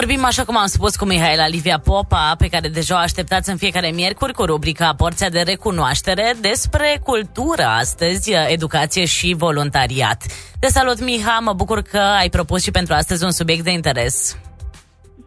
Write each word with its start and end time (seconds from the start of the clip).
Vorbim, 0.00 0.24
așa 0.24 0.44
cum 0.44 0.56
am 0.56 0.66
spus, 0.66 0.96
cu 0.96 1.04
Mihaela 1.04 1.46
Livia 1.46 1.78
Popa, 1.78 2.34
pe 2.38 2.48
care 2.48 2.68
deja 2.68 2.94
o 2.94 2.98
așteptați 2.98 3.50
în 3.50 3.56
fiecare 3.56 3.90
miercuri 3.90 4.32
cu 4.32 4.44
rubrica 4.44 4.94
Porția 4.96 5.28
de 5.28 5.40
Recunoaștere 5.40 6.34
despre 6.40 7.00
cultură 7.04 7.64
astăzi, 7.64 8.32
educație 8.48 9.04
și 9.04 9.34
voluntariat. 9.38 10.22
Te 10.58 10.68
salut, 10.68 11.00
Miha, 11.00 11.38
mă 11.38 11.52
bucur 11.52 11.82
că 11.82 11.98
ai 11.98 12.28
propus 12.28 12.62
și 12.62 12.70
pentru 12.70 12.94
astăzi 12.94 13.24
un 13.24 13.30
subiect 13.30 13.64
de 13.64 13.70
interes. 13.70 14.36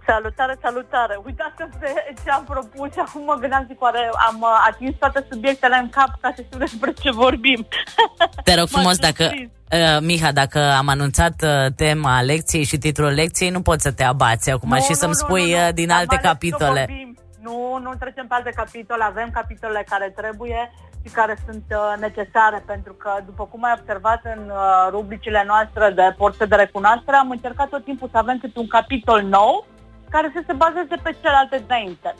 Salutare, 0.05 0.57
salutare! 0.61 1.19
Uitați 1.25 1.53
pe 1.79 1.89
ce 2.23 2.29
am 2.29 2.43
propus 2.43 2.91
și 2.91 2.99
acum 2.99 3.23
mă 3.23 3.37
gândeam 3.39 3.65
zic, 3.67 3.81
oare 3.81 4.09
am 4.27 4.37
uh, 4.41 4.67
atins 4.69 4.95
toate 4.99 5.25
subiectele 5.31 5.75
în 5.75 5.89
cap 5.89 6.11
ca 6.21 6.31
să 6.35 6.41
știu 6.41 6.57
despre 6.57 6.93
ce 7.01 7.11
vorbim. 7.11 7.67
Te 8.43 8.55
rog 8.55 8.67
frumos, 8.75 8.97
dacă, 8.97 9.23
uh, 9.33 9.97
Miha, 10.01 10.31
dacă 10.31 10.59
am 10.77 10.87
anunțat 10.87 11.33
uh, 11.43 11.65
tema 11.75 12.21
lecției 12.21 12.63
și 12.63 12.77
titlul 12.77 13.11
lecției, 13.11 13.49
nu 13.49 13.61
poți 13.61 13.83
să 13.83 13.91
te 13.91 14.03
abați 14.03 14.49
acum 14.51 14.69
nu, 14.69 14.75
și 14.75 14.89
nu, 14.89 14.95
să-mi 14.95 15.15
spui 15.15 15.51
nu, 15.51 15.57
nu. 15.57 15.67
Uh, 15.67 15.73
din 15.73 15.91
am 15.91 15.97
alte 15.97 16.19
capitole. 16.21 17.13
Nu, 17.41 17.79
nu 17.81 17.91
trecem 17.99 18.27
pe 18.27 18.33
alte 18.33 18.51
capitole, 18.55 19.03
avem 19.03 19.29
capitole 19.33 19.85
care 19.89 20.13
trebuie 20.15 20.71
și 21.05 21.13
care 21.13 21.37
sunt 21.45 21.63
uh, 21.69 21.99
necesare, 21.99 22.63
pentru 22.65 22.93
că, 22.93 23.11
după 23.25 23.43
cum 23.45 23.63
ai 23.63 23.75
observat 23.79 24.21
în 24.35 24.49
uh, 24.49 24.87
rubricile 24.89 25.43
noastre 25.47 25.91
de 25.95 26.13
porțe 26.17 26.45
de 26.45 26.55
recunoaștere, 26.55 27.17
am 27.17 27.29
încercat 27.29 27.69
tot 27.69 27.83
timpul 27.83 28.09
să 28.11 28.17
avem 28.17 28.37
câte 28.37 28.59
un 28.59 28.67
capitol 28.67 29.21
nou 29.21 29.65
care 30.13 30.31
să 30.35 30.41
se 30.47 30.53
bazeze 30.53 30.95
pe 31.03 31.15
celelalte 31.21 31.63
înainte. 31.67 32.15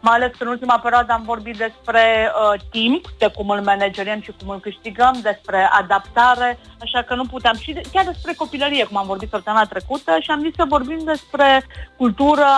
Mai 0.00 0.14
ales 0.14 0.30
că 0.30 0.44
în 0.44 0.50
ultima 0.50 0.78
perioadă 0.78 1.12
am 1.12 1.22
vorbit 1.22 1.56
despre 1.56 2.04
uh, 2.30 2.60
timp, 2.70 3.04
de 3.18 3.28
cum 3.36 3.48
îl 3.50 3.60
manageriem 3.60 4.20
și 4.20 4.32
cum 4.38 4.48
îl 4.48 4.60
câștigăm, 4.60 5.14
despre 5.22 5.68
adaptare, 5.80 6.58
așa 6.80 7.02
că 7.02 7.14
nu 7.14 7.24
puteam 7.24 7.56
și 7.56 7.72
de, 7.72 7.80
chiar 7.92 8.04
despre 8.04 8.32
copilărie, 8.36 8.84
cum 8.84 8.96
am 8.96 9.06
vorbit 9.06 9.30
săptămâna 9.30 9.64
trecută 9.64 10.12
și 10.20 10.30
am 10.30 10.40
zis 10.40 10.54
să 10.54 10.64
vorbim 10.68 11.00
despre 11.04 11.66
cultura 11.96 12.54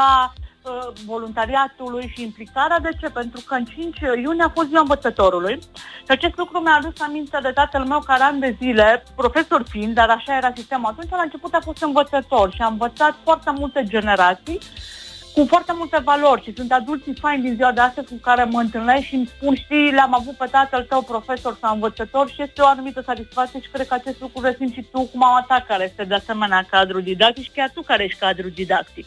uh, 0.62 0.92
voluntariatului 1.06 2.12
și 2.14 2.22
implicarea. 2.22 2.78
De 2.78 2.88
ce? 3.00 3.08
Pentru 3.08 3.41
că 3.46 3.55
în 3.55 3.64
5 3.64 3.98
iunie 4.00 4.42
a 4.42 4.48
fost 4.48 4.69
ziua 4.69 4.80
învățătorului 4.80 5.58
și 5.96 6.10
acest 6.10 6.36
lucru 6.36 6.58
mi-a 6.58 6.77
adus 6.78 7.00
aminte 7.00 7.38
de 7.42 7.50
tatăl 7.50 7.84
meu 7.84 7.98
care 7.98 8.22
ani 8.22 8.41
de 8.41 8.56
zile, 8.58 9.02
profesor 9.16 9.62
fiind, 9.69 9.94
dar 9.94 10.08
așa 10.10 10.36
era 10.36 10.52
sistemul 10.54 10.91
atunci, 10.91 11.10
la 11.10 11.22
început 11.22 11.54
a 11.54 11.60
fost 11.62 11.82
învățător 11.82 12.52
și 12.52 12.60
a 12.60 12.66
învățat 12.66 13.14
foarte 13.24 13.50
multe 13.50 13.84
generații 13.84 14.58
cu 15.34 15.44
foarte 15.48 15.72
multe 15.77 16.00
valori 16.04 16.42
și 16.42 16.54
sunt 16.56 16.72
adulții 16.72 17.14
faini 17.20 17.42
din 17.42 17.54
ziua 17.54 17.72
de 17.72 17.80
astăzi 17.80 18.08
cu 18.08 18.14
care 18.22 18.44
mă 18.44 18.60
întâlnesc 18.60 19.02
și 19.02 19.14
îmi 19.14 19.30
spun, 19.36 19.54
știi, 19.54 19.91
le-am 19.91 20.14
avut 20.14 20.36
pe 20.36 20.47
tatăl 20.50 20.82
tău 20.82 21.02
profesor 21.02 21.56
sau 21.60 21.74
învățător 21.74 22.28
și 22.28 22.42
este 22.42 22.60
o 22.62 22.66
anumită 22.66 23.00
satisfacție 23.00 23.60
și 23.60 23.69
cred 23.69 23.86
că 23.86 23.94
acest 23.94 24.20
lucru 24.20 24.42
resimți 24.44 24.74
și 24.74 24.86
tu 24.92 25.00
cu 25.00 25.19
mama 25.19 25.44
ta 25.48 25.64
care 25.69 25.84
este 25.84 26.04
de 26.04 26.14
asemenea 26.14 26.66
cadru 26.70 27.00
didactic 27.00 27.42
și 27.42 27.50
chiar 27.50 27.70
tu 27.74 27.82
care 27.82 28.04
ești 28.04 28.19
cadru 28.19 28.48
didactic. 28.48 29.06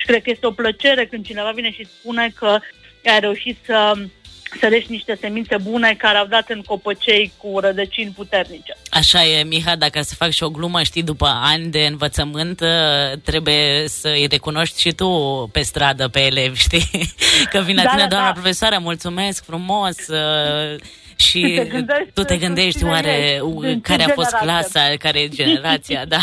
Și 0.00 0.06
cred 0.06 0.22
că 0.22 0.30
este 0.30 0.46
o 0.46 0.50
plăcere 0.50 1.06
când 1.06 1.24
cineva 1.24 1.50
vine 1.50 1.70
și 1.70 1.88
spune 1.98 2.32
că 2.38 2.58
ai 3.04 3.20
reușit 3.20 3.58
să 3.66 3.94
sărești 4.60 4.90
niște 4.90 5.18
semințe 5.20 5.56
bune 5.56 5.94
care 5.98 6.18
au 6.18 6.26
dat 6.26 6.48
în 6.48 6.62
copăcei 6.62 7.32
cu 7.36 7.58
rădăcini 7.58 8.12
puternice. 8.16 8.76
Așa 8.90 9.24
e, 9.24 9.42
Miha, 9.42 9.76
dacă 9.76 10.02
să 10.02 10.14
fac 10.14 10.30
și 10.30 10.42
o 10.42 10.50
glumă, 10.50 10.82
știi, 10.82 11.02
după 11.02 11.26
ani 11.42 11.66
de 11.66 11.86
învățământ, 11.86 12.60
ă, 12.60 12.66
trebuie 13.24 13.84
să 13.88 14.08
îi 14.08 14.26
recunoști 14.30 14.80
și 14.80 14.92
tu 14.92 15.08
pe 15.52 15.62
stradă 15.62 16.08
pe 16.08 16.20
elevi, 16.20 16.60
știi? 16.60 17.14
Că 17.52 17.60
vine 17.60 17.82
da, 17.82 17.88
tine, 17.88 18.02
da, 18.02 18.08
doamna 18.08 18.26
da. 18.26 18.32
profesoară, 18.32 18.78
mulțumesc 18.78 19.44
frumos, 19.44 19.96
ă, 21.20 21.26
și 21.26 21.40
te 21.56 21.64
gândești, 21.64 22.12
tu 22.14 22.22
te 22.22 22.36
gândești 22.36 22.84
oare 22.84 23.40
care 23.82 24.02
a 24.02 24.08
fost 24.08 24.34
clasa, 24.36 24.92
care 24.98 25.18
e 25.20 25.28
generația, 25.28 26.04
da. 26.14 26.18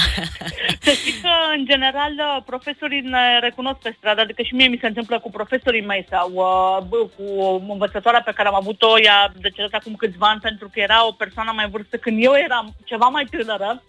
Să 0.81 0.91
știi 0.91 1.21
că, 1.21 1.29
în 1.57 1.65
general, 1.65 2.43
profesorii 2.45 3.01
ne 3.01 3.39
recunosc 3.41 3.79
pe 3.79 3.95
stradă, 3.97 4.21
adică 4.21 4.41
și 4.41 4.55
mie 4.55 4.67
mi 4.67 4.77
se 4.81 4.87
întâmplă 4.87 5.19
cu 5.19 5.29
profesorii 5.29 5.85
mei 5.85 6.05
sau 6.09 6.31
uh, 6.33 7.07
cu 7.15 7.25
învățătoarea 7.69 8.21
pe 8.21 8.33
care 8.35 8.47
am 8.47 8.55
avut-o, 8.55 8.99
ea 8.99 9.31
decedat 9.35 9.73
acum 9.73 9.95
câțiva 9.95 10.27
ani, 10.27 10.39
pentru 10.39 10.69
că 10.73 10.79
era 10.79 11.07
o 11.07 11.11
persoană 11.11 11.51
mai 11.55 11.69
vârstă 11.69 11.97
când 11.97 12.23
eu 12.23 12.33
eram 12.45 12.75
ceva 12.85 13.07
mai 13.07 13.25
tânără, 13.31 13.83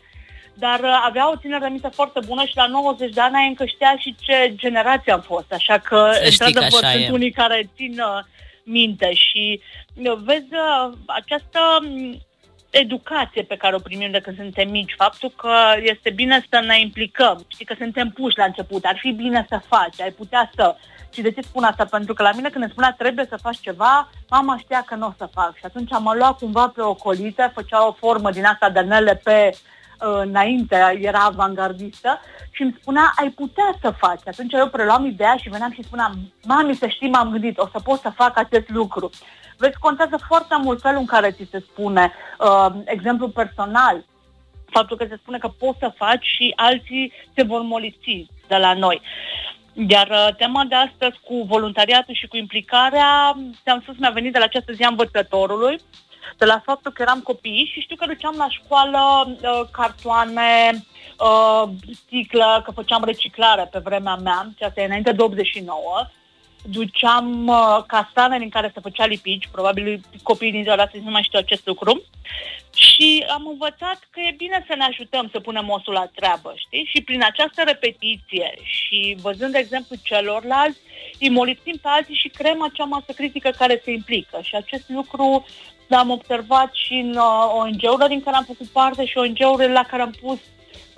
dar 0.54 0.80
uh, 0.80 1.02
avea 1.04 1.30
o 1.30 1.36
ținere 1.40 1.64
de 1.64 1.70
minte 1.70 1.90
foarte 1.92 2.20
bună 2.26 2.44
și 2.44 2.56
la 2.56 2.66
90 2.66 3.12
de 3.12 3.20
ani 3.20 3.36
ai 3.36 3.48
încă 3.48 3.64
știa 3.64 3.94
și 3.98 4.16
ce 4.20 4.52
generație 4.56 5.12
am 5.12 5.20
fost, 5.20 5.52
așa 5.52 5.78
că, 5.78 6.10
într-adevăr, 6.24 6.84
sunt 6.92 7.08
e. 7.08 7.10
unii 7.12 7.30
care 7.30 7.70
țin 7.76 7.92
uh, 7.98 8.24
minte 8.68 9.12
și 9.12 9.60
vezi 10.24 10.48
această 11.06 11.58
educație 12.70 13.42
pe 13.42 13.56
care 13.56 13.74
o 13.74 13.78
primim 13.78 14.10
de 14.10 14.20
când 14.20 14.36
suntem 14.36 14.70
mici, 14.70 14.94
faptul 14.96 15.32
că 15.36 15.54
este 15.80 16.10
bine 16.10 16.44
să 16.50 16.60
ne 16.66 16.80
implicăm, 16.80 17.44
știi 17.46 17.64
că 17.64 17.74
suntem 17.78 18.08
puși 18.10 18.38
la 18.38 18.44
început, 18.44 18.84
ar 18.84 18.98
fi 18.98 19.10
bine 19.10 19.46
să 19.48 19.60
faci, 19.66 20.00
ai 20.00 20.10
putea 20.10 20.50
să... 20.54 20.76
Și 21.12 21.20
de 21.22 21.30
ce 21.30 21.40
spun 21.40 21.62
asta? 21.62 21.84
Pentru 21.84 22.14
că 22.14 22.22
la 22.22 22.32
mine 22.32 22.48
când 22.48 22.62
îmi 22.62 22.72
spunea 22.72 22.94
trebuie 22.98 23.26
să 23.28 23.36
faci 23.36 23.60
ceva, 23.60 24.10
mama 24.28 24.58
știa 24.58 24.84
că 24.86 24.94
nu 24.94 25.06
o 25.06 25.12
să 25.16 25.28
fac 25.32 25.56
și 25.56 25.64
atunci 25.64 25.92
am 25.92 26.12
luat 26.16 26.38
cumva 26.38 26.68
pe 26.68 26.82
ocolite, 26.82 27.50
făcea 27.54 27.86
o 27.86 27.92
formă 27.92 28.30
din 28.30 28.44
asta 28.44 28.70
de 28.70 28.80
NLP 28.80 29.26
uh, 29.26 29.58
înainte, 29.98 30.98
era 31.00 31.18
avangardistă 31.18 32.20
și 32.50 32.62
îmi 32.62 32.76
spunea, 32.80 33.12
ai 33.16 33.30
putea 33.30 33.74
să 33.80 33.90
faci. 33.90 34.20
Atunci 34.26 34.52
eu 34.52 34.68
preluam 34.68 35.06
ideea 35.06 35.36
și 35.36 35.48
veneam 35.48 35.72
și 35.72 35.82
spuneam, 35.82 36.32
mami, 36.44 36.74
să 36.74 36.86
știi, 36.86 37.08
m-am 37.08 37.30
gândit, 37.30 37.58
o 37.58 37.68
să 37.72 37.80
pot 37.80 38.00
să 38.00 38.10
fac 38.14 38.38
acest 38.38 38.68
lucru. 38.68 39.10
Vezi, 39.56 39.78
contează 39.78 40.18
foarte 40.26 40.56
mult 40.62 40.80
felul 40.80 40.98
în 40.98 41.06
care 41.06 41.30
ți 41.30 41.48
se 41.50 41.58
spune, 41.58 42.12
uh, 42.38 42.74
exemplu 42.84 43.28
personal, 43.28 44.04
faptul 44.70 44.96
că 44.96 45.06
se 45.08 45.16
spune 45.16 45.38
că 45.38 45.48
poți 45.48 45.78
să 45.78 45.92
faci 45.96 46.24
și 46.24 46.52
alții 46.56 47.12
se 47.34 47.42
vor 47.42 47.60
molipsi 47.60 48.26
de 48.46 48.56
la 48.56 48.74
noi. 48.74 49.00
Iar 49.88 50.08
uh, 50.08 50.34
tema 50.36 50.64
de 50.64 50.74
astăzi 50.74 51.20
cu 51.24 51.42
voluntariatul 51.42 52.14
și 52.14 52.26
cu 52.26 52.36
implicarea, 52.36 53.36
ți-am 53.62 53.80
spus, 53.80 53.98
mi-a 53.98 54.10
venit 54.10 54.32
de 54.32 54.38
la 54.38 54.44
această 54.44 54.72
zi 54.72 54.82
a 54.82 54.88
învățătorului, 54.88 55.80
de 56.36 56.44
la 56.44 56.62
faptul 56.64 56.92
că 56.92 57.02
eram 57.02 57.20
copii 57.20 57.70
și 57.72 57.80
știu 57.80 57.96
că 57.96 58.06
duceam 58.06 58.34
la 58.36 58.48
școală 58.48 59.00
uh, 59.28 59.68
cartoane, 59.70 60.84
uh, 61.18 61.68
sticlă, 62.04 62.62
că 62.64 62.70
făceam 62.70 63.04
reciclare 63.04 63.68
pe 63.70 63.78
vremea 63.78 64.16
mea, 64.16 64.50
ceea 64.56 64.70
ce 64.70 64.80
e 64.80 64.84
înainte 64.84 65.12
de 65.12 65.22
89, 65.22 66.06
duceam 66.70 67.46
uh, 67.46 67.84
castane 67.86 68.38
din 68.38 68.48
care 68.48 68.70
se 68.74 68.80
făcea 68.80 69.06
lipici, 69.06 69.48
probabil 69.52 70.00
copiii 70.22 70.52
din 70.52 70.62
ziua 70.62 70.76
de 70.76 70.82
astăzi 70.82 71.04
nu 71.04 71.10
mai 71.10 71.22
știu 71.22 71.38
acest 71.38 71.66
lucru, 71.66 72.02
și 72.74 73.24
am 73.28 73.46
învățat 73.46 73.98
că 74.10 74.20
e 74.20 74.34
bine 74.36 74.64
să 74.68 74.74
ne 74.76 74.84
ajutăm 74.84 75.28
să 75.32 75.40
punem 75.40 75.68
osul 75.68 75.92
la 75.92 76.06
treabă, 76.14 76.52
știi? 76.56 76.90
Și 76.92 77.02
prin 77.02 77.22
această 77.24 77.62
repetiție 77.64 78.58
și 78.62 79.16
văzând 79.20 79.52
de 79.52 79.58
exemplu 79.58 79.96
celorlalți, 80.02 80.78
îi 81.20 81.28
molipsim 81.28 81.76
pe 81.82 81.88
alții 81.88 82.14
și 82.14 82.28
creăm 82.28 82.62
acea 82.62 82.84
masă 82.84 83.12
critică 83.12 83.50
care 83.50 83.80
se 83.84 83.90
implică. 83.90 84.38
Și 84.42 84.54
acest 84.54 84.88
lucru 84.88 85.46
l-am 85.86 86.10
observat 86.10 86.70
și 86.74 86.92
în 86.92 87.16
uh, 87.16 87.52
ONG-urile 87.56 88.08
din 88.08 88.22
care 88.22 88.36
am 88.36 88.44
făcut 88.44 88.66
parte 88.66 89.04
și 89.04 89.18
ONG-urile 89.18 89.72
la 89.72 89.82
care 89.82 90.02
am 90.02 90.14
pus 90.20 90.38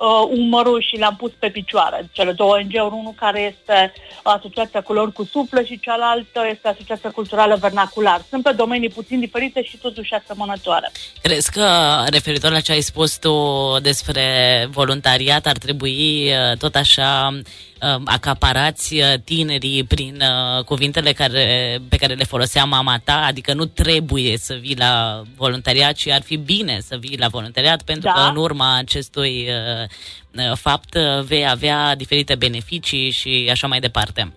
uh, 0.00 0.28
umărul 0.38 0.80
și 0.88 0.96
le-am 0.96 1.16
pus 1.16 1.30
pe 1.38 1.48
picioare. 1.48 2.08
Cele 2.12 2.32
două 2.32 2.54
ONG-uri, 2.54 2.94
unul 3.00 3.14
care 3.16 3.40
este 3.40 3.92
Asociația 4.22 4.80
Culori 4.80 5.12
cu 5.12 5.24
Suflet 5.24 5.66
și 5.66 5.80
cealaltă 5.80 6.40
este 6.50 6.68
Asociația 6.68 7.10
Culturală 7.10 7.56
Vernacular. 7.60 8.24
Sunt 8.28 8.42
pe 8.42 8.52
domenii 8.52 8.88
puțin 8.88 9.20
diferite 9.20 9.62
și 9.62 9.76
totuși 9.76 10.14
asemănătoare. 10.14 10.90
Crezi 11.22 11.50
că, 11.50 11.66
referitor 12.10 12.50
la 12.50 12.60
ce 12.60 12.72
ai 12.72 12.80
spus 12.80 13.18
tu 13.18 13.34
despre 13.82 14.24
voluntariat, 14.70 15.46
ar 15.46 15.56
trebui 15.56 16.30
uh, 16.30 16.56
tot 16.58 16.74
așa 16.74 17.28
uh, 17.32 18.00
acaparați 18.04 18.94
uh, 18.94 19.14
tinerii 19.24 19.84
prin 19.84 20.22
uh, 20.22 20.64
cuvintele 20.64 21.12
care, 21.12 21.78
pe 21.88 21.96
care 21.96 22.14
le 22.14 22.24
folosea 22.24 22.64
mama 22.64 23.00
ta, 23.04 23.24
adică 23.26 23.54
nu 23.54 23.64
trebuie 23.64 24.38
să 24.38 24.54
vii 24.60 24.76
la 24.76 25.22
voluntariat, 25.36 25.94
ci 25.94 26.08
ar 26.08 26.22
fi 26.22 26.36
bine 26.36 26.80
să 26.80 26.96
vii 27.00 27.18
la 27.18 27.28
voluntariat, 27.28 27.82
pentru 27.82 28.04
da. 28.04 28.12
că 28.12 28.28
în 28.28 28.36
urma 28.36 28.76
acestui 28.76 29.48
uh, 29.48 29.88
fapt 30.54 30.94
vei 31.26 31.48
avea 31.48 31.94
diferite 31.94 32.34
beneficii 32.34 33.10
și 33.10 33.48
așa 33.50 33.66
mai 33.66 33.80
departe. 33.80 34.32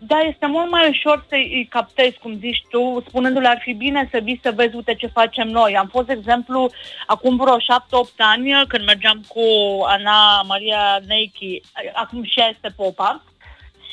Da, 0.00 0.18
este 0.18 0.46
mult 0.46 0.70
mai 0.70 0.88
ușor 0.88 1.24
să-i 1.28 1.66
captezi, 1.70 2.18
cum 2.18 2.38
zici 2.38 2.62
tu, 2.70 3.04
spunându-le 3.08 3.48
ar 3.48 3.60
fi 3.62 3.72
bine 3.72 4.08
să 4.10 4.20
vii 4.22 4.40
să 4.42 4.52
vezi, 4.54 4.74
uite 4.74 4.94
ce 4.94 5.06
facem 5.06 5.48
noi. 5.48 5.76
Am 5.76 5.86
fost, 5.86 6.06
de 6.06 6.12
exemplu, 6.12 6.70
acum 7.06 7.36
vreo 7.36 7.58
șapte-opt 7.58 8.14
ani, 8.16 8.50
când 8.68 8.84
mergeam 8.84 9.24
cu 9.28 9.42
Ana 9.86 10.42
Maria 10.42 11.00
Neichi, 11.06 11.60
acum 11.94 12.24
și 12.24 12.38
ea 12.40 12.48
este 12.48 12.72
popa, 12.76 13.22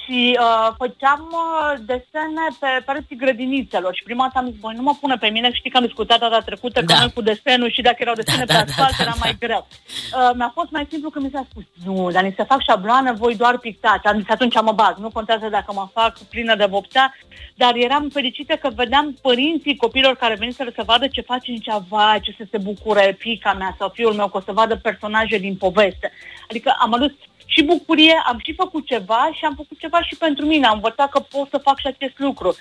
și 0.06 0.38
uh, 0.40 0.74
făceam 0.78 1.22
uh, 1.32 1.74
desene 1.86 2.46
pe 2.60 2.68
pereții 2.86 3.16
grădinițelor 3.16 3.96
și 3.96 4.04
prima 4.04 4.24
dată 4.24 4.38
am 4.38 4.52
zis, 4.52 4.60
băi, 4.60 4.76
nu 4.76 4.82
mă 4.82 4.94
pune 5.02 5.16
pe 5.16 5.28
mine, 5.28 5.52
știi 5.54 5.70
că 5.70 5.78
am 5.78 5.86
discutat 5.86 6.20
data 6.20 6.40
trecută 6.40 6.82
da. 6.82 6.94
că 6.94 7.00
noi 7.00 7.12
cu 7.14 7.22
desenul 7.22 7.72
și 7.72 7.82
dacă 7.82 7.98
erau 8.00 8.14
desene 8.14 8.46
da, 8.46 8.54
pe 8.54 8.60
da, 8.60 8.66
asfalt 8.66 8.98
da, 8.98 9.04
era 9.04 9.12
da, 9.12 9.24
mai 9.24 9.36
da. 9.40 9.46
greu. 9.46 9.68
Uh, 9.70 10.32
mi-a 10.36 10.52
fost 10.54 10.72
mai 10.72 10.88
simplu 10.90 11.10
când 11.10 11.26
mi 11.26 11.32
s-a 11.34 11.46
spus, 11.50 11.64
nu, 11.86 12.12
dar 12.12 12.24
ni 12.24 12.34
se 12.38 12.44
fac 12.44 12.62
șabloană, 12.62 13.14
voi 13.14 13.36
doar 13.36 13.58
pictați. 13.58 14.06
Am 14.08 14.18
zis, 14.18 14.30
atunci 14.30 14.62
mă 14.62 14.72
baz, 14.72 14.96
nu 14.98 15.10
contează 15.10 15.48
dacă 15.50 15.74
mă 15.74 15.88
fac 15.94 16.18
plină 16.18 16.56
de 16.56 16.66
vopsea, 16.66 17.14
dar 17.56 17.76
eram 17.76 18.10
fericită 18.10 18.54
că 18.56 18.70
vedeam 18.76 19.18
părinții 19.22 19.76
copilor 19.76 20.16
care 20.16 20.36
veniseră 20.36 20.72
să 20.76 20.84
vadă 20.86 21.08
ce 21.08 21.22
face 21.22 21.52
în 21.52 21.58
cea 21.58 21.86
vai, 21.90 22.20
ce 22.20 22.36
să 22.38 22.46
se 22.52 22.58
bucure 22.58 23.16
fica 23.20 23.54
mea 23.54 23.76
sau 23.80 23.90
fiul 23.94 24.14
meu, 24.14 24.28
că 24.28 24.38
o 24.38 24.42
să 24.42 24.52
vadă 24.52 24.76
personaje 24.76 25.38
din 25.38 25.56
poveste. 25.56 26.12
Adică 26.50 26.76
am 26.80 26.94
adus 26.94 27.12
și 27.46 27.64
bucurie, 27.64 28.24
am 28.26 28.40
și 28.44 28.54
făcut 28.54 28.86
ceva 28.86 29.30
și 29.34 29.46
am 29.46 29.54
făcut 29.56 29.80
ceva 29.80 30.02
și 30.02 30.16
pentru 30.16 30.46
mine. 30.46 30.68
Am 30.68 30.74
învățat 30.74 31.10
că 31.10 31.20
pot 31.20 31.50
să 31.50 31.58
fac 31.58 31.80
și 31.80 31.88
acest 31.88 32.20
lucru. 32.20 32.56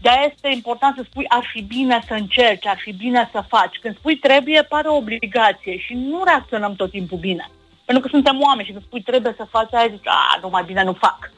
De-aia 0.00 0.32
este 0.32 0.48
important 0.48 0.96
să 0.96 1.02
spui 1.10 1.24
ar 1.28 1.48
fi 1.52 1.62
bine 1.62 2.02
să 2.06 2.14
încerci, 2.14 2.66
ar 2.66 2.78
fi 2.78 2.92
bine 2.92 3.28
să 3.32 3.44
faci. 3.48 3.78
Când 3.80 3.96
spui 3.96 4.16
trebuie, 4.16 4.62
pare 4.62 4.88
o 4.88 4.96
obligație 4.96 5.78
și 5.78 5.94
nu 5.94 6.22
reacționăm 6.24 6.74
tot 6.74 6.90
timpul 6.90 7.18
bine. 7.18 7.50
Pentru 7.84 8.04
că 8.04 8.10
suntem 8.10 8.40
oameni 8.40 8.66
și 8.66 8.72
când 8.72 8.84
spui 8.84 9.02
trebuie 9.02 9.34
să 9.36 9.46
faci 9.50 9.72
aia, 9.72 9.88
zici, 9.88 10.06
a, 10.06 10.38
nu 10.42 10.48
mai 10.48 10.64
bine 10.64 10.82
nu 10.82 10.92
fac. 10.92 11.30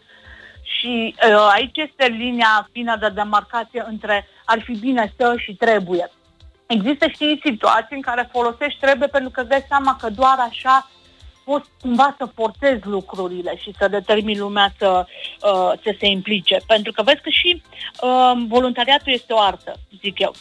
Și 0.62 1.14
uh, 1.28 1.48
aici 1.52 1.76
este 1.76 2.06
linia 2.06 2.68
fină 2.72 2.96
de 2.96 3.08
demarcație 3.08 3.84
între 3.88 4.28
ar 4.44 4.62
fi 4.62 4.72
bine 4.72 5.12
să 5.16 5.34
și 5.38 5.54
trebuie. 5.54 6.10
Există, 6.66 7.08
știi, 7.08 7.40
situații 7.44 7.96
în 7.96 8.00
care 8.00 8.28
folosești 8.32 8.80
trebuie 8.80 9.08
pentru 9.08 9.30
că 9.30 9.40
îți 9.40 9.48
dai 9.48 9.64
seama 9.68 9.96
că 10.00 10.10
doar 10.10 10.36
așa 10.38 10.90
poți 11.50 11.68
cumva 11.80 12.14
să 12.18 12.24
forțezi 12.34 12.86
lucrurile 12.86 13.56
și 13.56 13.70
să 13.78 13.88
determini 13.88 14.38
lumea 14.38 14.72
să, 14.78 15.06
uh, 15.06 15.72
să 15.82 15.90
se 16.00 16.06
implice. 16.06 16.56
Pentru 16.66 16.92
că 16.92 17.02
vezi 17.02 17.20
că 17.22 17.30
și 17.30 17.62
uh, 18.02 18.32
voluntariatul 18.48 19.12
este 19.12 19.32
o 19.32 19.40
artă, 19.40 19.72
zic 20.00 20.18
eu. 20.18 20.32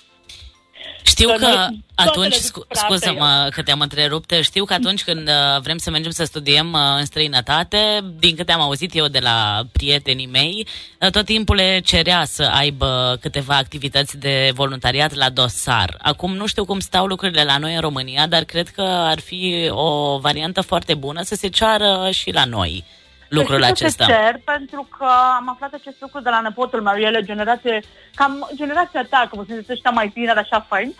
Știu 1.07 1.27
că, 1.27 1.35
că 1.35 1.67
atunci, 1.95 2.33
scu- 2.33 2.65
scuză-mă 2.71 3.49
că 3.51 3.61
te-am 3.61 3.79
întrerupt, 3.79 4.33
știu 4.41 4.65
că 4.65 4.73
atunci 4.73 5.03
când 5.03 5.27
uh, 5.27 5.61
vrem 5.61 5.77
să 5.77 5.89
mergem 5.89 6.11
să 6.11 6.23
studiem 6.23 6.73
uh, 6.73 6.79
în 6.97 7.05
străinătate, 7.05 7.79
din 8.19 8.35
câte 8.35 8.51
am 8.51 8.61
auzit 8.61 8.95
eu 8.95 9.07
de 9.07 9.19
la 9.19 9.61
prietenii 9.71 10.27
mei, 10.27 10.67
uh, 11.01 11.09
tot 11.09 11.25
timpul 11.25 11.55
le 11.55 11.81
cerea 11.85 12.25
să 12.25 12.43
aibă 12.43 13.17
câteva 13.21 13.55
activități 13.55 14.17
de 14.17 14.51
voluntariat 14.53 15.13
la 15.13 15.29
dosar. 15.29 15.97
Acum 16.01 16.35
nu 16.35 16.45
știu 16.45 16.65
cum 16.65 16.79
stau 16.79 17.05
lucrurile 17.05 17.43
la 17.43 17.57
noi 17.57 17.73
în 17.73 17.81
România, 17.81 18.27
dar 18.27 18.43
cred 18.43 18.69
că 18.69 18.81
ar 18.81 19.19
fi 19.19 19.69
o 19.71 20.17
variantă 20.17 20.61
foarte 20.61 20.93
bună 20.93 21.21
să 21.21 21.35
se 21.35 21.47
ceară 21.47 22.09
și 22.11 22.31
la 22.31 22.45
noi 22.45 22.83
lucrul 23.29 23.59
Știi 23.59 23.71
acesta? 23.71 24.05
Să 24.05 24.11
cer, 24.11 24.41
pentru 24.43 24.87
că 24.97 25.07
am 25.35 25.49
aflat 25.49 25.73
acest 25.73 25.97
lucru 25.99 26.19
de 26.19 26.29
la 26.29 26.41
nepotul 26.41 26.81
meu, 26.81 26.99
el 26.99 27.15
e 27.15 27.21
generație, 27.21 27.81
cam 28.15 28.49
generația 28.55 29.05
ta, 29.09 29.27
cum 29.31 29.45
sunt 29.45 29.69
ăștia 29.69 29.91
mai 29.91 30.09
tineri, 30.09 30.39
așa 30.39 30.65
fain, 30.69 30.93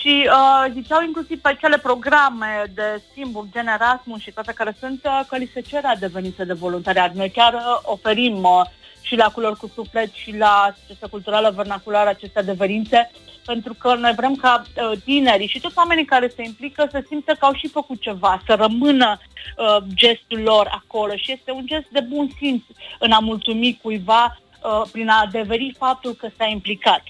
și 0.00 0.28
uh, 0.28 0.72
ziceau 0.72 1.02
inclusiv 1.02 1.40
pe 1.40 1.56
cele 1.60 1.78
programe 1.78 2.62
de 2.74 3.02
schimburi, 3.10 3.48
gen 3.52 3.66
Erasmus 3.66 4.20
și 4.20 4.30
toate 4.30 4.52
care 4.52 4.76
sunt, 4.80 5.00
uh, 5.04 5.20
că 5.28 5.36
li 5.36 5.50
se 5.52 5.60
cere 5.60 5.86
adevenite 5.86 6.44
de 6.44 6.52
voluntariat. 6.52 7.12
Noi 7.14 7.30
chiar 7.30 7.54
uh, 7.54 7.60
oferim 7.82 8.42
uh, 8.42 8.60
și 9.00 9.16
la 9.16 9.28
Culori 9.28 9.58
cu 9.58 9.70
Suflet 9.74 10.12
și 10.12 10.36
la 10.36 10.68
Asociația 10.70 11.08
Culturală 11.10 11.52
Vernaculară 11.56 12.08
aceste 12.08 12.38
adeverințe, 12.38 13.10
pentru 13.52 13.74
că 13.74 13.94
noi 13.94 14.12
vrem 14.16 14.34
ca 14.34 14.62
uh, 14.62 14.98
tinerii 15.04 15.48
și 15.48 15.60
toți 15.60 15.78
oamenii 15.78 16.04
care 16.04 16.32
se 16.36 16.42
implică 16.42 16.88
să 16.90 17.04
simtă 17.08 17.32
că 17.38 17.44
au 17.44 17.54
și 17.54 17.68
făcut 17.68 18.00
ceva, 18.00 18.42
să 18.46 18.54
rămână 18.54 19.18
uh, 19.18 19.76
gestul 19.94 20.40
lor 20.40 20.66
acolo 20.70 21.12
și 21.16 21.32
este 21.32 21.50
un 21.50 21.66
gest 21.66 21.88
de 21.90 22.00
bun 22.00 22.28
simț 22.38 22.62
în 22.98 23.12
a 23.12 23.18
mulțumi 23.18 23.78
cuiva 23.82 24.40
uh, 24.62 24.82
prin 24.92 25.08
a 25.08 25.20
adeveri 25.20 25.74
faptul 25.78 26.12
că 26.14 26.28
s-a 26.36 26.46
implicat. 26.46 27.02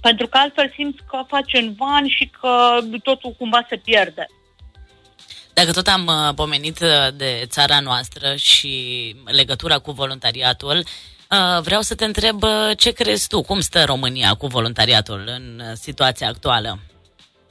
Pentru 0.00 0.26
că 0.26 0.38
altfel 0.38 0.72
simți 0.74 1.02
că 1.10 1.22
face 1.28 1.58
în 1.58 1.74
van 1.76 2.08
și 2.08 2.30
că 2.40 2.78
totul 3.02 3.34
cumva 3.38 3.66
se 3.68 3.76
pierde. 3.76 4.26
Dacă 5.52 5.72
tot 5.72 5.86
am 5.86 6.06
uh, 6.06 6.34
pomenit 6.34 6.80
uh, 6.80 7.08
de 7.14 7.44
țara 7.46 7.80
noastră 7.80 8.34
și 8.34 8.74
legătura 9.24 9.78
cu 9.78 9.90
voluntariatul, 9.90 10.76
uh, 10.76 11.11
vreau 11.60 11.80
să 11.80 11.94
te 11.94 12.04
întreb 12.04 12.40
ce 12.76 12.90
crezi 12.90 13.28
tu, 13.28 13.42
cum 13.42 13.60
stă 13.60 13.84
România 13.84 14.34
cu 14.34 14.46
voluntariatul 14.46 15.22
în 15.26 15.74
situația 15.74 16.28
actuală? 16.28 16.78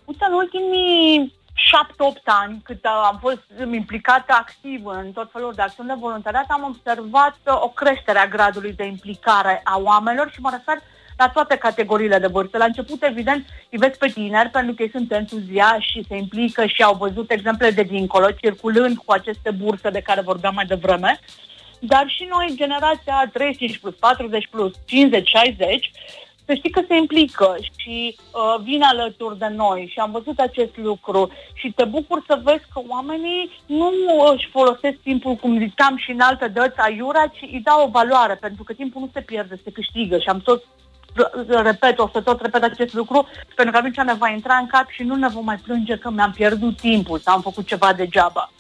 Uite, 0.06 0.26
în 0.30 0.34
ultimii 0.34 1.34
șapte-opt 1.54 2.22
ani, 2.26 2.62
cât 2.64 2.86
am 2.86 3.18
fost 3.22 3.44
implicată 3.74 4.34
activ 4.34 4.86
în 4.86 5.12
tot 5.12 5.30
felul 5.32 5.54
de 5.56 5.62
acțiuni 5.62 5.90
de 5.90 5.96
voluntariat, 6.00 6.46
am 6.48 6.64
observat 6.64 7.38
o 7.46 7.70
creștere 7.70 8.20
a 8.20 8.28
gradului 8.28 8.74
de 8.74 8.86
implicare 8.86 9.62
a 9.64 9.80
oamenilor 9.80 10.32
și 10.32 10.42
mă 10.42 10.50
refer 10.52 10.78
la 11.18 11.30
toate 11.30 11.56
categoriile 11.56 12.20
de 12.20 12.28
vârstă. 12.28 12.58
La 12.58 12.66
început, 12.66 13.04
evident, 13.04 13.46
îi 13.72 13.78
vezi 13.78 13.98
pe 13.98 14.08
tineri 14.08 14.50
pentru 14.50 14.74
că 14.74 14.84
ei 14.84 14.90
sunt 14.90 15.12
entuziași 15.12 15.90
și 15.90 16.06
se 16.08 16.18
implică 16.18 16.66
și 16.66 16.84
au 16.84 16.96
văzut 16.96 17.32
exemple 17.32 17.72
de 17.72 17.84
dincolo, 17.84 18.32
circulând 18.32 18.98
cu 18.98 19.12
aceste 19.12 19.52
burse 19.52 19.90
de 19.90 20.02
care 20.02 20.22
vorbeam 20.22 20.54
mai 20.54 20.66
devreme. 20.66 21.20
Dar 21.84 22.06
și 22.08 22.28
noi, 22.30 22.54
generația 22.56 23.30
35 23.34 23.78
plus, 23.78 23.96
40 23.96 24.48
plus, 24.48 24.74
50, 24.86 25.30
60, 25.30 25.92
să 26.46 26.54
știi 26.54 26.70
că 26.70 26.82
se 26.88 26.96
implică 26.96 27.56
și 27.78 28.18
uh, 28.18 28.62
vin 28.64 28.82
alături 28.82 29.38
de 29.38 29.48
noi 29.56 29.90
și 29.92 30.00
am 30.00 30.12
văzut 30.12 30.40
acest 30.40 30.78
lucru 30.78 31.32
și 31.54 31.72
te 31.72 31.86
bucur 31.86 32.24
să 32.28 32.42
vezi 32.44 32.64
că 32.74 32.82
oamenii 32.88 33.52
nu 33.66 33.92
își 34.34 34.50
folosesc 34.52 34.98
timpul, 35.04 35.36
cum 35.36 35.58
ziceam 35.58 35.98
și 35.98 36.12
în 36.12 36.20
alte 36.20 36.48
dăți 36.48 36.80
aiurea, 36.80 37.28
ci 37.28 37.42
îi 37.42 37.62
dau 37.64 37.86
o 37.86 37.90
valoare, 37.90 38.36
pentru 38.36 38.64
că 38.64 38.74
timpul 38.74 39.02
nu 39.02 39.10
se 39.14 39.22
pierde, 39.22 39.60
se 39.64 39.72
câștigă 39.72 40.18
și 40.18 40.30
am 40.30 40.40
tot 40.40 40.64
repet, 41.48 42.00
o 42.00 42.10
să 42.14 42.22
tot 42.22 42.42
repet 42.42 42.64
acest 42.64 42.94
lucru, 42.94 43.28
pentru 43.56 43.74
că 43.74 43.80
atunci 43.80 44.06
ne 44.06 44.14
va 44.14 44.30
intra 44.30 44.56
în 44.56 44.68
cap 44.68 44.90
și 44.90 45.04
nu 45.04 45.16
ne 45.16 45.28
vom 45.28 45.46
mai 45.46 45.58
plânge 45.58 45.98
că 45.98 46.10
mi-am 46.10 46.32
pierdut 46.32 46.78
timpul 46.78 47.20
sau 47.20 47.36
am 47.36 47.42
făcut 47.42 47.68
ceva 47.68 47.94
degeaba. 47.94 48.52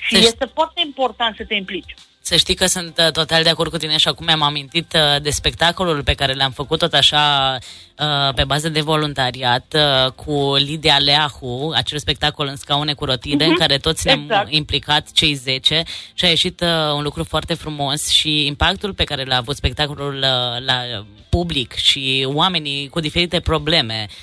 Și 0.00 0.12
deci... 0.12 0.22
este 0.22 0.50
foarte 0.54 0.82
important 0.84 1.36
să 1.36 1.44
te 1.44 1.54
implici. 1.54 1.94
Să 2.22 2.36
știi 2.36 2.54
că 2.54 2.66
sunt 2.66 2.98
uh, 2.98 3.12
total 3.12 3.42
de 3.42 3.48
acord 3.48 3.70
cu 3.70 3.76
tine 3.76 3.96
și 3.96 4.08
acum 4.08 4.26
mi-am 4.26 4.42
amintit 4.42 4.94
uh, 4.94 5.22
de 5.22 5.30
spectacolul 5.30 6.02
pe 6.02 6.14
care 6.14 6.34
l-am 6.34 6.50
făcut 6.50 6.78
tot 6.78 6.92
așa 6.92 7.58
uh, 7.98 8.34
pe 8.34 8.44
bază 8.44 8.68
de 8.68 8.80
voluntariat 8.80 9.76
cu 10.14 10.54
Lidia 10.54 10.98
Leahu, 10.98 11.72
acel 11.74 11.98
spectacol 11.98 12.46
în 12.46 12.56
scaune 12.56 12.92
cu 12.92 13.04
rotile, 13.04 13.44
uh-huh. 13.44 13.46
în 13.46 13.50
mhm. 13.50 13.60
care 13.60 13.78
toți 13.78 14.06
ne-am 14.06 14.20
exact. 14.20 14.52
implicat, 14.52 15.12
cei 15.12 15.34
10, 15.34 15.82
și 16.14 16.24
a 16.24 16.28
ieșit 16.28 16.64
un 16.94 17.02
lucru 17.02 17.24
foarte 17.24 17.54
frumos 17.54 18.08
și 18.08 18.46
impactul 18.46 18.94
pe 18.94 19.04
care 19.04 19.24
l-a 19.24 19.36
avut 19.36 19.56
spectacolul 19.56 20.18
la 20.66 21.04
public 21.30 21.72
și 21.72 22.26
oamenii 22.28 22.88
cu 22.88 23.00
diferite 23.00 23.40
probleme 23.40 24.06
uh, 24.08 24.16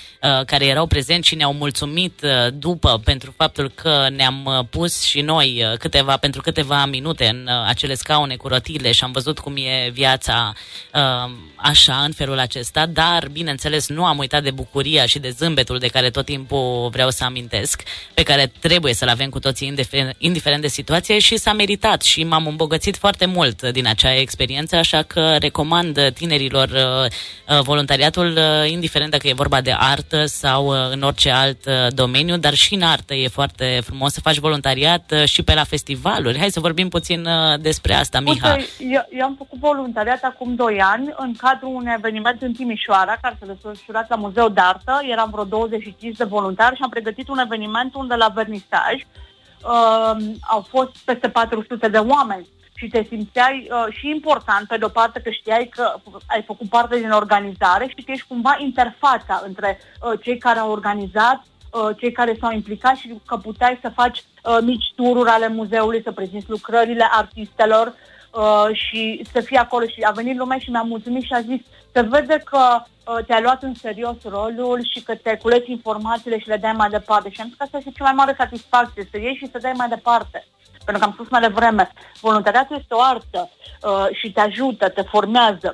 care 0.45 0.65
erau 0.65 0.85
prezenți 0.85 1.27
și 1.27 1.35
ne-au 1.35 1.53
mulțumit 1.53 2.21
uh, 2.23 2.53
după 2.53 3.01
pentru 3.03 3.33
faptul 3.37 3.71
că 3.75 4.07
ne-am 4.15 4.45
uh, 4.45 4.65
pus 4.69 5.01
și 5.01 5.21
noi 5.21 5.63
uh, 5.63 5.77
câteva, 5.77 6.17
pentru 6.17 6.41
câteva 6.41 6.85
minute 6.85 7.27
în 7.27 7.47
uh, 7.47 7.63
acele 7.67 7.93
scaune 7.93 8.35
cu 8.35 8.47
rotile 8.47 8.91
și 8.91 9.03
am 9.03 9.11
văzut 9.11 9.39
cum 9.39 9.55
e 9.55 9.89
viața 9.93 10.53
uh, 10.93 11.31
așa, 11.55 11.95
în 11.95 12.11
felul 12.11 12.39
acesta, 12.39 12.85
dar, 12.85 13.27
bineînțeles, 13.31 13.87
nu 13.87 14.05
am 14.05 14.17
uitat 14.17 14.43
de 14.43 14.51
bucuria 14.51 15.05
și 15.05 15.19
de 15.19 15.29
zâmbetul 15.29 15.77
de 15.77 15.87
care 15.87 16.09
tot 16.09 16.25
timpul 16.25 16.89
vreau 16.91 17.09
să 17.09 17.23
amintesc, 17.23 17.83
pe 18.13 18.23
care 18.23 18.51
trebuie 18.59 18.93
să-l 18.93 19.07
avem 19.07 19.29
cu 19.29 19.39
toții, 19.39 19.73
indiferent 20.17 20.61
de 20.61 20.67
situație 20.67 21.19
și 21.19 21.37
s-a 21.37 21.53
meritat 21.53 22.01
și 22.01 22.23
m-am 22.23 22.47
îmbogățit 22.47 22.97
foarte 22.97 23.25
mult 23.25 23.61
din 23.61 23.87
acea 23.87 24.15
experiență, 24.15 24.75
așa 24.75 25.01
că 25.01 25.35
recomand 25.39 26.11
tinerilor 26.13 26.69
uh, 26.69 27.59
voluntariatul, 27.61 28.37
uh, 28.37 28.69
indiferent 28.69 29.11
dacă 29.11 29.27
e 29.27 29.33
vorba 29.33 29.61
de 29.61 29.71
artă 30.07 30.25
sau 30.25 30.67
uh, 30.67 30.75
în 30.91 31.01
orice 31.01 31.31
alt 31.31 31.65
uh, 31.65 31.87
domeniu, 31.89 32.37
dar 32.37 32.53
și 32.53 32.73
în 32.73 32.81
artă 32.81 33.13
e 33.13 33.27
foarte 33.27 33.79
frumos 33.83 34.13
să 34.13 34.21
faci 34.21 34.37
voluntariat 34.37 35.11
uh, 35.11 35.25
și 35.25 35.43
pe 35.43 35.53
la 35.53 35.63
festivaluri. 35.63 36.37
Hai 36.37 36.49
să 36.49 36.59
vorbim 36.59 36.89
puțin 36.89 37.25
uh, 37.25 37.59
despre 37.59 37.93
asta, 37.93 38.19
Miha. 38.19 38.53
Uite, 38.53 38.69
eu, 38.79 39.07
eu 39.09 39.25
am 39.25 39.35
făcut 39.37 39.59
voluntariat 39.59 40.23
acum 40.23 40.55
2 40.55 40.81
ani 40.81 41.13
în 41.17 41.33
cadrul 41.33 41.75
unui 41.75 41.93
eveniment 41.97 42.41
în 42.41 42.53
Timișoara, 42.53 43.17
care 43.21 43.37
s-a 43.39 43.45
desfășurat 43.45 44.09
la 44.09 44.15
Muzeul 44.15 44.53
de 44.53 44.61
Artă. 44.61 44.99
Eram 45.11 45.29
vreo 45.31 45.43
25 45.43 46.17
de 46.17 46.23
voluntari 46.23 46.75
și 46.75 46.81
am 46.83 46.89
pregătit 46.89 47.27
un 47.27 47.37
eveniment 47.37 47.95
unde 47.95 48.15
la 48.15 48.27
vernisaj 48.27 48.95
uh, 48.95 50.35
au 50.41 50.65
fost 50.69 50.97
peste 51.05 51.29
400 51.29 51.87
de 51.87 51.97
oameni 51.97 52.47
și 52.77 52.87
te 52.87 53.03
simțeai 53.03 53.69
uh, 53.71 53.93
și 53.97 54.09
important, 54.09 54.67
pe 54.67 54.77
de-o 54.77 54.87
parte 54.87 55.19
că 55.19 55.29
știai 55.29 55.65
că 55.75 55.93
ai 56.27 56.43
făcut 56.43 56.69
parte 56.69 56.99
din 56.99 57.11
organizare 57.11 57.87
și 57.87 58.03
că 58.05 58.11
ești 58.11 58.27
cumva 58.27 58.55
interfața 58.59 59.41
între 59.45 59.79
uh, 59.79 60.19
cei 60.21 60.37
care 60.37 60.59
au 60.59 60.71
organizat, 60.71 61.43
uh, 61.71 61.89
cei 61.97 62.11
care 62.11 62.37
s-au 62.39 62.51
implicat 62.51 62.95
și 62.95 63.13
că 63.25 63.37
puteai 63.37 63.79
să 63.81 63.89
faci 63.89 64.17
uh, 64.19 64.57
mici 64.61 64.93
tururi 64.95 65.29
ale 65.29 65.47
muzeului, 65.47 66.01
să 66.01 66.11
prezinți 66.11 66.49
lucrările 66.49 67.07
artistelor 67.11 67.93
uh, 68.33 68.67
și 68.71 69.21
să 69.33 69.39
fii 69.39 69.57
acolo. 69.57 69.85
Și 69.85 70.01
a 70.01 70.11
venit 70.11 70.37
lumea 70.37 70.57
și 70.57 70.69
mi-a 70.69 70.81
mulțumit 70.81 71.23
și 71.23 71.33
a 71.33 71.41
zis 71.41 71.61
se 71.93 72.01
vede 72.01 72.41
că 72.45 72.59
uh, 72.81 73.25
te-ai 73.25 73.41
luat 73.41 73.63
în 73.63 73.73
serios 73.73 74.17
rolul 74.23 74.79
și 74.93 75.03
că 75.03 75.15
te 75.15 75.37
culeți 75.37 75.71
informațiile 75.71 76.39
și 76.39 76.47
le 76.47 76.57
dai 76.57 76.73
mai 76.73 76.89
departe. 76.89 77.29
Și 77.29 77.41
am 77.41 77.47
zis 77.47 77.57
că 77.57 77.63
asta 77.63 77.77
este 77.77 77.91
cea 77.95 78.03
mai 78.03 78.13
mare 78.13 78.35
satisfacție, 78.37 79.07
să 79.11 79.17
ieși 79.17 79.37
și 79.37 79.51
să 79.51 79.57
dai 79.61 79.73
mai 79.75 79.87
departe. 79.87 80.45
Pentru 80.87 81.03
că 81.03 81.09
am 81.09 81.13
spus 81.13 81.29
mai 81.29 81.41
devreme, 81.41 81.91
voluntariatul 82.19 82.77
este 82.79 82.93
o 82.93 83.01
artă 83.01 83.49
uh, 83.81 84.05
și 84.19 84.31
te 84.31 84.39
ajută, 84.39 84.89
te 84.89 85.01
formează. 85.01 85.73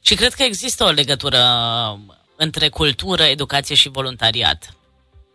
Și 0.00 0.14
cred 0.14 0.32
că 0.32 0.42
există 0.42 0.84
o 0.84 0.90
legătură 0.90 1.38
între 2.36 2.68
cultură, 2.68 3.22
educație 3.22 3.74
și 3.74 3.88
voluntariat. 3.88 4.74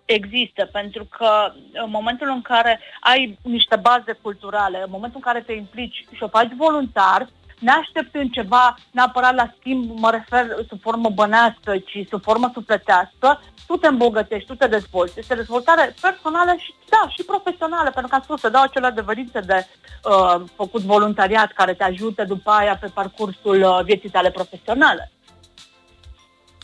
Există, 0.05 0.69
pentru 0.71 1.05
că 1.05 1.53
în 1.73 1.89
momentul 1.89 2.27
în 2.29 2.41
care 2.41 2.79
ai 2.99 3.37
niște 3.41 3.75
baze 3.75 4.11
culturale, 4.21 4.77
în 4.77 4.89
momentul 4.89 5.21
în 5.23 5.31
care 5.31 5.43
te 5.45 5.53
implici 5.53 6.05
și 6.11 6.23
o 6.23 6.27
faci 6.27 6.51
voluntar, 6.57 7.29
ne 7.59 7.71
așteptând 7.71 8.31
ceva 8.31 8.75
neapărat 8.91 9.35
la 9.35 9.53
schimb, 9.59 9.99
mă 9.99 10.09
refer 10.11 10.45
sub 10.67 10.81
formă 10.81 11.09
bănească, 11.09 11.77
ci 11.77 12.07
sub 12.09 12.21
formă 12.21 12.49
sufletească, 12.53 13.41
tu 13.67 13.75
te 13.75 13.87
îmbogătești, 13.87 14.47
tu 14.47 14.55
te 14.55 14.67
dezvolți. 14.67 15.19
Este 15.19 15.35
dezvoltare 15.35 15.95
personală 16.01 16.55
și, 16.57 16.73
da, 16.89 17.09
și 17.09 17.23
profesională, 17.23 17.89
pentru 17.89 18.07
că 18.07 18.15
am 18.15 18.21
spus 18.21 18.39
să 18.39 18.49
dau 18.49 18.61
acele 18.61 18.85
adevărințe 18.85 19.39
de 19.39 19.67
uh, 19.67 20.41
făcut 20.55 20.81
voluntariat 20.81 21.51
care 21.51 21.73
te 21.73 21.83
ajută 21.83 22.23
după 22.23 22.49
aia 22.49 22.77
pe 22.81 22.87
parcursul 22.87 23.61
uh, 23.61 23.83
vieții 23.83 24.09
tale 24.09 24.31
profesionale. 24.31 25.11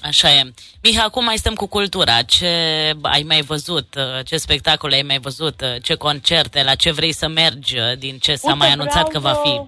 Așa 0.02 0.32
e. 0.32 0.54
Miha, 0.84 1.04
acum 1.04 1.24
mai 1.24 1.38
stăm 1.38 1.54
cu 1.54 1.68
cultura. 1.68 2.22
Ce 2.22 2.48
ai 3.02 3.24
mai 3.24 3.42
văzut? 3.42 3.96
Ce 4.26 4.38
spectacole 4.38 4.96
ai 4.96 5.02
mai 5.02 5.20
văzut? 5.20 5.64
Ce 5.82 5.96
concerte? 5.96 6.64
La 6.64 6.76
ce 6.76 6.92
vrei 6.92 7.12
să 7.12 7.28
mergi 7.28 7.76
din 7.98 8.18
ce 8.18 8.36
s-a 8.36 8.48
Uite, 8.48 8.58
mai 8.58 8.72
anunțat 8.72 9.08
că 9.08 9.20
va 9.20 9.34
fi? 9.34 9.62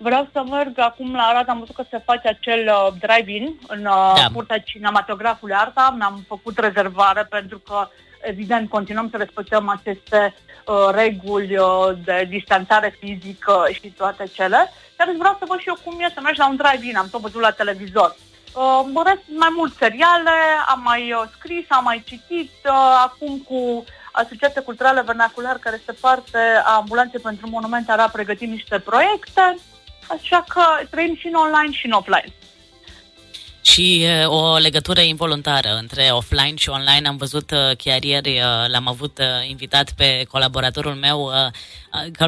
Vreau 0.00 0.28
să 0.32 0.42
merg 0.50 0.78
acum 0.78 1.14
la 1.14 1.22
Arad, 1.22 1.48
am 1.48 1.58
văzut 1.58 1.74
că 1.74 1.84
se 1.90 2.02
face 2.04 2.28
acel 2.28 2.66
uh, 2.66 2.92
drive-in 3.00 3.58
în 3.66 3.78
uh, 3.84 4.12
da. 4.16 4.26
curtea 4.32 4.58
cinematografului 4.58 5.54
Arta, 5.54 5.94
mi-am 5.96 6.24
făcut 6.26 6.58
rezervare 6.58 7.26
pentru 7.30 7.58
că 7.58 7.88
evident 8.22 8.68
continuăm 8.68 9.08
să 9.10 9.16
respectăm 9.16 9.68
aceste 9.68 10.34
uh, 10.66 10.88
reguli 10.90 11.56
uh, 11.56 11.88
de 12.04 12.26
distanțare 12.28 12.96
fizică 12.98 13.66
și 13.72 13.88
toate 13.88 14.24
cele, 14.32 14.72
dar 14.96 15.14
vreau 15.18 15.36
să 15.38 15.44
văd 15.48 15.58
și 15.58 15.68
eu 15.68 15.78
cum 15.84 16.00
e 16.00 16.10
să 16.14 16.20
mergi 16.22 16.38
la 16.38 16.48
un 16.48 16.56
drive-in, 16.56 16.96
am 16.96 17.08
tot 17.10 17.20
văzut 17.20 17.40
la 17.40 17.50
televizor. 17.50 18.16
Uh, 18.54 18.80
mă 18.92 19.02
rest 19.06 19.22
mai 19.26 19.52
mult 19.56 19.74
seriale, 19.76 20.36
am 20.66 20.80
mai 20.84 21.12
uh, 21.12 21.22
scris, 21.38 21.64
am 21.68 21.84
mai 21.84 22.02
citit, 22.06 22.52
uh, 22.64 22.72
acum 23.04 23.38
cu 23.38 23.84
Asociația 24.12 24.62
Culturală 24.62 25.02
Vernacular, 25.02 25.56
care 25.56 25.76
este 25.78 25.92
parte 26.00 26.38
a 26.64 26.74
Ambulanței 26.76 27.20
pentru 27.20 27.48
Monumente 27.48 27.92
Arab, 27.92 28.10
pregătim 28.10 28.50
niște 28.50 28.78
proiecte, 28.78 29.56
așa 30.08 30.44
că 30.48 30.62
trăim 30.90 31.16
și 31.16 31.26
în 31.26 31.34
online 31.34 31.72
și 31.72 31.86
în 31.86 31.92
offline 31.92 32.32
și 33.62 34.06
o 34.26 34.56
legătură 34.56 35.00
involuntară 35.00 35.76
între 35.80 36.08
offline 36.10 36.54
și 36.56 36.68
online. 36.68 37.08
Am 37.08 37.16
văzut 37.16 37.52
chiar 37.76 38.02
ieri, 38.02 38.40
l-am 38.66 38.88
avut 38.88 39.20
invitat 39.48 39.92
pe 39.92 40.26
colaboratorul 40.30 40.94
meu, 40.94 41.30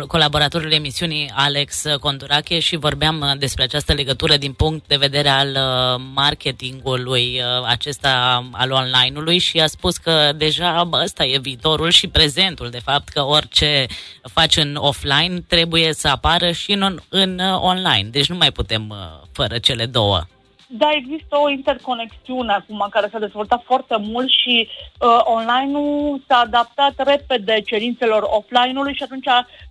colaboratorul 0.07 0.73
emisiunii 0.73 1.31
Alex 1.35 1.83
Condurache 2.01 2.59
și 2.59 2.77
vorbeam 2.77 3.35
despre 3.39 3.63
această 3.63 3.93
legătură 3.93 4.37
din 4.37 4.53
punct 4.53 4.87
de 4.87 4.97
vedere 4.97 5.29
al 5.29 5.59
marketingului 6.15 7.41
acesta 7.67 8.45
al 8.53 8.71
online-ului 8.71 9.39
și 9.39 9.61
a 9.61 9.67
spus 9.67 9.97
că 9.97 10.33
deja 10.37 10.89
ăsta 10.93 11.25
e 11.25 11.39
viitorul 11.39 11.91
și 11.91 12.09
prezentul, 12.09 12.71
de 12.71 12.81
fapt, 12.85 13.09
că 13.09 13.25
orice 13.25 13.87
faci 14.23 14.57
în 14.57 14.77
offline 14.77 15.45
trebuie 15.49 15.93
să 15.95 16.09
apară 16.09 16.51
și 16.51 16.73
în, 16.73 17.01
în 17.09 17.39
online. 17.61 18.09
Deci 18.11 18.29
nu 18.29 18.37
mai 18.37 18.53
putem 18.53 18.95
fără 19.33 19.59
cele 19.59 19.87
două. 19.87 20.27
Da, 20.73 20.91
există 20.93 21.37
o 21.39 21.49
interconexiune 21.49 22.53
acum 22.53 22.87
care 22.91 23.09
s-a 23.13 23.19
dezvoltat 23.19 23.63
foarte 23.65 23.97
mult 23.97 24.29
și 24.29 24.69
uh, 24.69 25.21
online-ul 25.23 26.23
s-a 26.29 26.37
adaptat 26.37 26.93
repede 26.97 27.61
cerințelor 27.61 28.23
offline-ului 28.31 28.95
și 28.95 29.03
atunci 29.03 29.27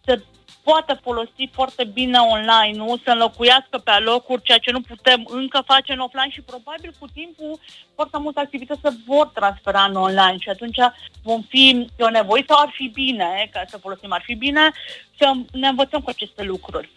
se 0.06 0.24
poate 0.64 1.00
folosi 1.02 1.50
foarte 1.52 1.84
bine 1.84 2.18
online-ul, 2.18 3.02
să 3.04 3.12
înlocuiască 3.12 3.78
pe 3.84 3.92
alocuri 3.92 4.42
ceea 4.42 4.58
ce 4.58 4.72
nu 4.72 4.82
putem 4.82 5.28
încă 5.30 5.64
face 5.66 5.94
în 5.94 6.00
offline 6.00 6.30
și 6.30 6.42
probabil 6.42 6.94
cu 7.00 7.08
timpul 7.14 7.60
foarte 7.96 8.18
multe 8.18 8.40
activități 8.40 8.82
se 8.84 8.90
vor 9.06 9.28
transfera 9.28 9.84
în 9.84 9.96
online 9.96 10.38
și 10.40 10.50
atunci 10.50 10.80
vom 11.24 11.42
fi 11.42 11.88
nevoiți 12.12 12.48
sau 12.48 12.60
ar 12.62 12.72
fi 12.74 12.88
bine, 12.88 13.50
ca 13.52 13.62
să 13.68 13.78
folosim 13.78 14.12
ar 14.12 14.22
fi 14.26 14.36
bine, 14.36 14.72
să 15.18 15.32
ne 15.52 15.68
învățăm 15.68 16.02
cu 16.02 16.10
aceste 16.10 16.44
lucruri. 16.44 16.90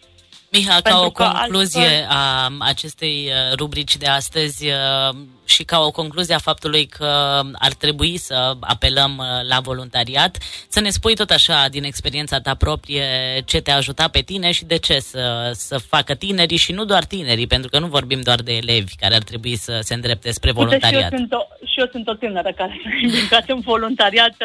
Miha, 0.55 0.81
ca 0.81 0.99
o 0.99 1.11
concluzie 1.11 1.81
altfel... 1.81 2.05
a 2.09 2.51
acestei 2.59 3.27
uh, 3.27 3.55
rubrici 3.57 3.97
de 3.97 4.05
astăzi 4.05 4.67
uh, 4.67 5.15
și 5.45 5.63
ca 5.63 5.79
o 5.79 5.91
concluzie 5.91 6.35
a 6.35 6.47
faptului 6.49 6.85
că 6.85 7.41
ar 7.53 7.73
trebui 7.73 8.17
să 8.17 8.53
apelăm 8.59 9.17
uh, 9.17 9.25
la 9.49 9.59
voluntariat, 9.59 10.37
să 10.67 10.79
ne 10.79 10.89
spui 10.89 11.15
tot 11.15 11.29
așa 11.29 11.67
din 11.69 11.83
experiența 11.83 12.39
ta 12.39 12.55
proprie 12.55 13.05
ce 13.45 13.61
te-a 13.61 13.75
ajutat 13.75 14.11
pe 14.11 14.21
tine 14.21 14.51
și 14.51 14.65
de 14.65 14.77
ce 14.77 14.99
să, 14.99 15.51
să 15.53 15.77
facă 15.77 16.13
tinerii 16.15 16.57
și 16.57 16.71
nu 16.71 16.85
doar 16.85 17.03
tinerii, 17.03 17.47
pentru 17.47 17.69
că 17.69 17.79
nu 17.79 17.87
vorbim 17.87 18.21
doar 18.21 18.41
de 18.41 18.53
elevi 18.53 18.95
care 18.95 19.15
ar 19.15 19.23
trebui 19.23 19.55
să 19.55 19.79
se 19.81 19.93
îndrepte 19.93 20.31
spre 20.31 20.51
voluntariat. 20.51 20.91
și, 20.91 21.07
eu 21.11 21.17
sunt 21.17 21.31
o, 21.31 21.65
și 21.65 21.79
eu 21.79 21.87
sunt 21.91 22.07
o 22.07 22.13
tânără 22.13 22.51
care 22.55 22.79
s-a 22.83 22.89
implicat 23.01 23.49
în 23.49 23.59
voluntariat 23.59 24.35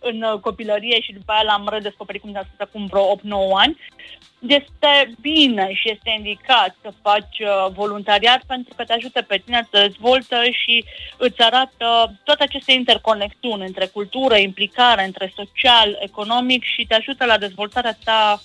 în 0.00 0.24
copilărie 0.40 1.00
și 1.00 1.12
după 1.12 1.32
aia 1.32 1.42
l-am 1.42 1.68
redescoperit 1.70 2.20
cum 2.20 2.40
s 2.56 2.60
acum 2.60 2.86
vreo 2.86 3.16
8-9 3.16 3.20
ani 3.58 3.76
este 4.46 5.14
bine 5.20 5.72
și 5.72 5.90
este 5.90 6.14
indicat 6.16 6.76
să 6.82 6.92
faci 7.02 7.38
uh, 7.38 7.72
voluntariat 7.72 8.42
pentru 8.46 8.74
că 8.76 8.84
te 8.84 8.92
ajută 8.92 9.22
pe 9.22 9.42
tine 9.44 9.68
să 9.70 9.80
dezvoltă 9.80 10.36
și 10.50 10.84
îți 11.16 11.40
arată 11.40 12.14
toate 12.24 12.42
aceste 12.42 12.72
interconexiuni 12.72 13.66
între 13.66 13.86
cultură, 13.86 14.36
implicare, 14.36 15.04
între 15.04 15.32
social, 15.36 15.98
economic 16.00 16.62
și 16.64 16.86
te 16.88 16.94
ajută 16.94 17.24
la 17.24 17.38
dezvoltarea 17.38 17.96
ta 18.04 18.42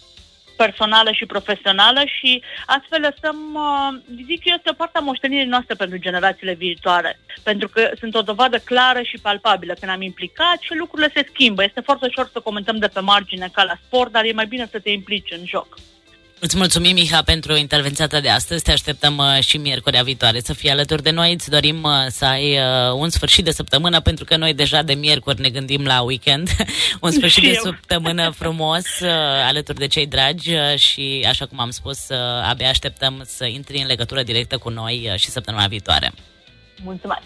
personală 0.58 1.12
și 1.12 1.26
profesională 1.26 2.02
și 2.18 2.44
astfel 2.66 3.02
lăsăm, 3.02 3.38
uh, 3.54 4.16
zic 4.30 4.46
eu, 4.46 4.56
este 4.56 4.70
o 4.70 4.80
parte 4.82 4.98
a 4.98 5.02
moștenirii 5.02 5.54
noastre 5.56 5.76
pentru 5.76 5.98
generațiile 5.98 6.54
viitoare, 6.54 7.20
pentru 7.44 7.68
că 7.68 7.92
sunt 8.00 8.16
o 8.16 8.22
dovadă 8.22 8.58
clară 8.58 9.02
și 9.02 9.20
palpabilă 9.22 9.74
când 9.80 9.92
am 9.92 10.02
implicat 10.02 10.58
și 10.60 10.76
lucrurile 10.76 11.12
se 11.14 11.28
schimbă. 11.30 11.64
Este 11.64 11.82
foarte 11.82 12.06
ușor 12.06 12.30
să 12.34 12.40
comentăm 12.40 12.78
de 12.78 12.88
pe 12.88 13.00
margine 13.00 13.50
ca 13.54 13.64
la 13.64 13.78
sport, 13.86 14.12
dar 14.12 14.24
e 14.24 14.32
mai 14.32 14.46
bine 14.46 14.68
să 14.72 14.80
te 14.80 14.90
implici 14.90 15.36
în 15.40 15.46
joc. 15.46 15.78
Îți 16.39 16.58
mulțumim, 16.58 16.94
Miha, 16.94 17.22
pentru 17.22 17.56
intervenția 17.56 18.08
ta 18.08 18.20
de 18.20 18.29
astăzi. 18.29 18.63
Te 18.63 18.72
așteptăm 18.72 19.17
uh, 19.17 19.39
și 19.39 19.58
miercurea 19.58 20.03
viitoare 20.03 20.39
să 20.39 20.53
fii 20.53 20.70
alături 20.70 21.03
de 21.03 21.10
noi. 21.10 21.34
Îți 21.34 21.50
dorim 21.50 21.84
uh, 21.84 21.91
să 22.10 22.25
ai 22.25 22.58
uh, 22.58 22.94
un 22.94 23.10
sfârșit 23.10 23.44
de 23.44 23.51
săptămână, 23.51 24.00
pentru 24.00 24.25
că 24.25 24.38
noi 24.38 24.53
deja 24.53 24.82
de 24.82 24.94
miercuri 24.94 25.41
ne 25.41 25.50
gândim 25.50 25.86
la 25.86 26.01
weekend. 26.01 26.50
un 27.01 27.12
sfârșit 27.12 27.44
de 27.44 27.53
săptămână 27.53 28.29
frumos 28.29 29.00
uh, 29.01 29.10
alături 29.48 29.77
de 29.77 29.88
cei 29.88 30.08
dragi 30.08 30.53
uh, 30.53 30.75
și, 30.75 31.25
așa 31.27 31.46
cum 31.46 31.60
am 31.60 31.70
spus, 31.70 32.10
uh, 32.10 32.17
abia 32.50 32.70
așteptăm 32.70 33.24
să 33.25 33.46
intri 33.46 33.77
în 33.77 33.88
legătură 33.88 34.24
directă 34.24 34.58
cu 34.58 34.70
noi 34.70 35.10
uh, 35.12 35.20
și 35.20 35.29
săptămâna 35.29 35.67
viitoare. 35.67 36.12
Mulțumesc! 36.84 37.22